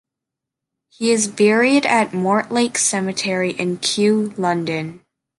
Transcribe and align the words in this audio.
He 0.89 1.11
is 1.11 1.27
buried 1.27 1.85
at 1.85 2.11
Mortlake 2.11 2.79
Cemetery 2.79 3.51
in 3.51 3.77
Kew, 3.77 4.33
London. 4.35 5.05